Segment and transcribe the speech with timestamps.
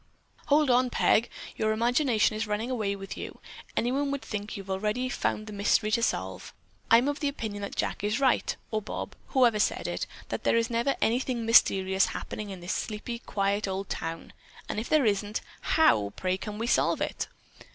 [0.47, 1.29] "Hold on, Peg!
[1.57, 3.39] Your imagination is running away with you.
[3.77, 6.55] Anyone would think you had already found the mystery to solve.
[6.89, 10.59] I'm of the opinion that Jack is right, or Bob, whoever said it, that there
[10.71, 13.05] never is anything mysterious happening in this quiet,
[13.65, 14.33] sleepy old town,
[14.67, 15.39] and if there isn't,
[15.77, 17.27] how, pray, can we solve it?"